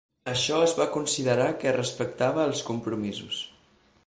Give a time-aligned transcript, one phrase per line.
[0.31, 3.45] Això es va considerar que respectava els compromisos.